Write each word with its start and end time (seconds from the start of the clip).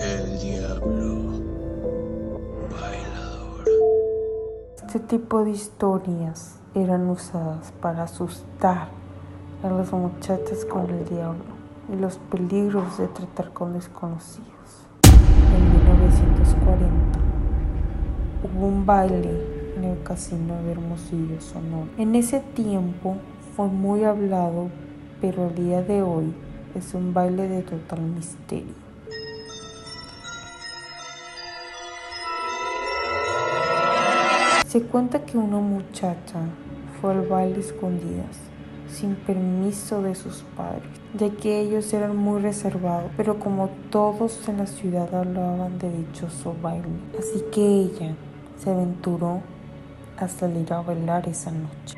El 0.00 0.38
diablo 0.38 1.40
bailador. 2.70 3.64
Este 4.76 5.00
tipo 5.00 5.42
de 5.42 5.50
historias 5.50 6.60
eran 6.72 7.10
usadas 7.10 7.72
para 7.82 8.04
asustar 8.04 8.90
a 9.64 9.68
las 9.68 9.92
muchachas 9.92 10.64
con 10.66 10.88
el 10.88 11.04
diablo 11.08 11.42
y 11.92 11.96
los 11.96 12.18
peligros 12.30 12.96
de 12.98 13.08
tratar 13.08 13.52
con 13.52 13.72
desconocidos. 13.72 14.86
En 15.02 15.72
1940 15.72 17.18
hubo 18.44 18.66
un 18.68 18.86
baile 18.86 19.74
en 19.76 19.82
el 19.82 20.02
casino 20.04 20.62
de 20.62 20.72
Hermosillo, 20.72 21.40
Sonora. 21.40 21.90
En 21.98 22.14
ese 22.14 22.38
tiempo 22.38 23.16
fue 23.56 23.66
muy 23.66 24.04
hablado, 24.04 24.68
pero 25.20 25.48
el 25.48 25.56
día 25.56 25.82
de 25.82 26.02
hoy 26.02 26.32
es 26.76 26.94
un 26.94 27.12
baile 27.12 27.48
de 27.48 27.62
total 27.62 28.00
misterio. 28.00 28.87
Se 34.68 34.82
cuenta 34.82 35.24
que 35.24 35.38
una 35.38 35.60
muchacha 35.60 36.40
fue 37.00 37.12
al 37.12 37.26
baile 37.26 37.58
escondidas, 37.58 38.36
sin 38.92 39.14
permiso 39.14 40.02
de 40.02 40.14
sus 40.14 40.42
padres, 40.58 40.82
ya 41.14 41.30
que 41.30 41.60
ellos 41.60 41.90
eran 41.94 42.14
muy 42.14 42.42
reservados, 42.42 43.10
pero 43.16 43.38
como 43.38 43.70
todos 43.88 44.46
en 44.46 44.58
la 44.58 44.66
ciudad 44.66 45.14
hablaban 45.14 45.78
de 45.78 45.90
dichoso 45.90 46.54
baile, 46.60 46.84
así 47.18 47.46
que 47.50 47.62
ella 47.62 48.14
se 48.58 48.68
aventuró 48.68 49.40
a 50.18 50.28
salir 50.28 50.70
a 50.70 50.82
bailar 50.82 51.26
esa 51.30 51.50
noche. 51.50 51.96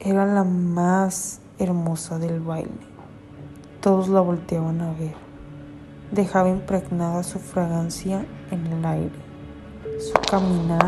Era 0.00 0.24
la 0.24 0.44
más 0.44 1.42
hermosa 1.58 2.18
del 2.18 2.40
baile. 2.40 2.70
Todos 3.82 4.08
la 4.08 4.22
volteaban 4.22 4.80
a 4.80 4.94
ver. 4.94 5.16
Dejaba 6.12 6.48
impregnada 6.48 7.22
su 7.22 7.38
fragancia 7.38 8.24
en 8.50 8.66
el 8.68 8.82
aire. 8.86 9.25
Su 9.98 10.12
caminar 10.30 10.86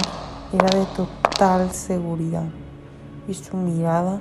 era 0.52 0.78
de 0.78 0.84
total 0.94 1.70
seguridad 1.70 2.48
y 3.26 3.34
su 3.34 3.56
mirada 3.56 4.20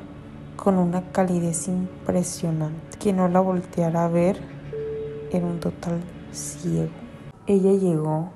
con 0.56 0.78
una 0.78 1.02
calidez 1.12 1.68
impresionante. 1.68 2.98
Quien 2.98 3.18
no 3.18 3.28
la 3.28 3.40
volteara 3.40 4.06
a 4.06 4.08
ver 4.08 4.40
era 5.32 5.46
un 5.46 5.60
total 5.60 6.02
ciego. 6.32 6.92
Ella 7.48 7.72
llegó 7.74 8.30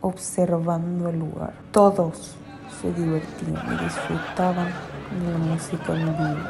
observando 0.00 1.08
el 1.08 1.18
lugar. 1.18 1.54
Todos 1.70 2.36
se 2.80 2.92
divertían 2.92 3.62
y 3.74 3.84
disfrutaban 3.84 4.68
de 5.20 5.32
la 5.32 5.38
música 5.38 5.92
en 5.92 6.06
vivo. 6.06 6.48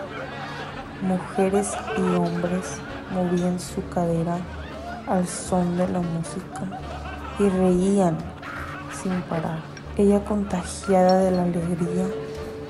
Mujeres 1.02 1.72
y 1.96 2.02
hombres 2.14 2.76
movían 3.12 3.58
su 3.58 3.86
cadera 3.88 4.38
al 5.08 5.26
son 5.26 5.76
de 5.76 5.88
la 5.88 6.00
música 6.00 6.80
y 7.38 7.48
reían 7.48 8.16
sin 9.02 9.22
parar. 9.22 9.60
Ella, 9.96 10.24
contagiada 10.24 11.18
de 11.20 11.30
la 11.30 11.42
alegría, 11.42 12.06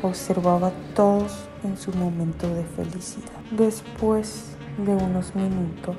observaba 0.02 0.68
a 0.68 0.94
todos 0.94 1.32
en 1.64 1.76
su 1.76 1.92
momento 1.92 2.52
de 2.54 2.64
felicidad. 2.64 3.40
Después 3.50 4.56
de 4.84 4.94
unos 4.94 5.34
minutos, 5.34 5.96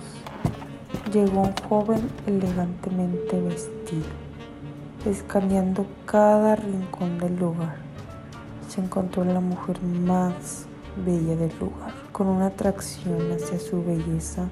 llegó 1.12 1.42
un 1.42 1.54
joven 1.70 2.10
elegantemente 2.26 3.40
vestido, 3.42 4.08
escaneando 5.06 5.86
cada 6.06 6.56
rincón 6.56 7.18
del 7.20 7.38
lugar. 7.38 7.78
Se 8.70 8.82
encontró 8.82 9.24
la 9.24 9.40
mujer 9.40 9.82
más 9.82 10.66
bella 11.06 11.36
del 11.36 11.52
lugar. 11.60 11.94
Con 12.12 12.28
una 12.28 12.48
atracción 12.48 13.32
hacia 13.32 13.60
su 13.60 13.84
belleza, 13.84 14.48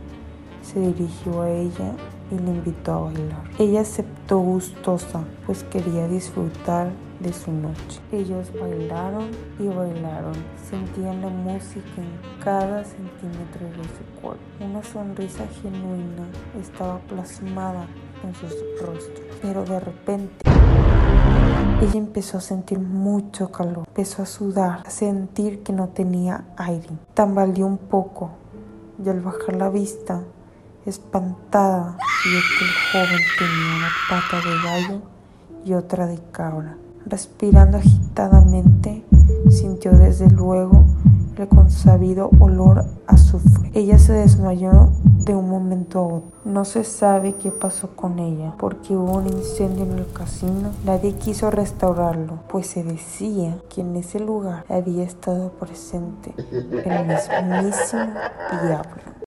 se 0.62 0.80
dirigió 0.80 1.42
a 1.42 1.50
ella 1.50 1.94
y 2.32 2.38
le 2.38 2.52
invitó 2.52 2.94
a 2.94 3.00
bailar. 3.02 3.44
Ella 3.58 3.82
aceptó 3.82 4.40
gustosa, 4.40 5.24
pues 5.46 5.64
quería 5.64 6.08
disfrutar 6.08 6.92
de 7.20 7.34
su 7.34 7.52
noche. 7.52 8.00
Ellos 8.12 8.48
bailaron 8.60 9.30
y 9.60 9.68
bailaron, 9.68 10.36
sentían 10.70 11.22
la 11.22 11.30
música 11.30 11.90
en 11.98 12.44
cada 12.44 12.84
centímetro 12.84 13.68
de 13.68 13.84
su 13.84 14.22
cuerpo. 14.22 14.42
Una 14.62 14.84
sonrisa 14.84 15.46
genuina 15.62 16.28
estaba 16.60 17.00
plasmada 17.00 17.88
en 18.24 18.34
sus 18.36 18.54
rostros, 18.82 19.26
pero 19.42 19.64
de 19.66 19.80
repente 19.80 20.50
ella 21.82 21.98
empezó 21.98 22.38
a 22.38 22.42
sentir 22.42 22.80
mucho 22.80 23.52
calor, 23.52 23.86
empezó 23.88 24.24
a 24.24 24.26
sudar, 24.26 24.84
a 24.86 24.90
sentir 24.90 25.64
que 25.64 25.74
no 25.74 25.90
tenía 25.90 26.46
aire. 26.58 26.90
Tambaleó 27.14 27.66
un 27.66 27.78
poco 27.78 28.32
y 29.04 29.10
al 29.10 29.22
bajar 29.22 29.56
la 29.56 29.70
vista 29.70 30.24
Espantada, 30.86 31.98
que 32.24 32.66
el 32.66 32.72
joven 32.92 33.22
tenía 33.38 33.78
una 33.78 33.90
pata 34.10 34.42
de 34.42 34.56
gallo 34.64 35.02
y 35.64 35.74
otra 35.74 36.08
de 36.08 36.20
cabra. 36.32 36.78
Respirando 37.06 37.78
agitadamente, 37.78 39.06
sintió 39.50 39.92
desde 39.92 40.30
luego 40.30 40.84
el 41.38 41.48
consabido 41.48 42.30
olor 42.40 42.80
a 43.08 43.14
azufre. 43.14 43.72
Ella 43.74 43.98
se 43.98 44.12
desmayó 44.12 44.90
de 45.26 45.34
un 45.34 45.50
momento 45.50 46.00
a 46.00 46.04
otro. 46.04 46.32
No 46.44 46.66
se 46.66 46.84
sabe 46.84 47.36
qué 47.36 47.52
pasó 47.52 47.96
con 47.96 48.20
ella, 48.20 48.54
porque 48.60 48.98
hubo 48.98 49.18
un 49.18 49.28
incendio 49.28 49.86
en 49.86 50.00
el 50.00 50.12
casino. 50.12 50.72
Nadie 50.86 51.14
quiso 51.14 51.50
restaurarlo, 51.50 52.40
pues 52.50 52.68
se 52.68 52.84
decía 52.84 53.58
que 53.70 53.82
en 53.82 53.96
ese 53.96 54.20
lugar 54.20 54.66
había 54.70 55.04
estado 55.04 55.52
presente 55.52 56.34
el 56.52 57.08
mismísimo 57.08 58.14
diablo. 58.64 59.10